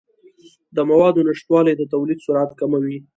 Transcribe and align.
د 0.75 0.77
موادو 0.89 1.25
نشتوالی 1.29 1.73
د 1.77 1.81
تولید 1.93 2.19
سرعت 2.25 2.51
کموي. 2.59 2.97